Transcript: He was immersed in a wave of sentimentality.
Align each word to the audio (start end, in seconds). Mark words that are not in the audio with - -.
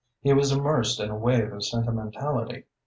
He 0.23 0.33
was 0.33 0.51
immersed 0.51 0.99
in 0.99 1.11
a 1.11 1.15
wave 1.15 1.53
of 1.53 1.63
sentimentality. 1.63 2.63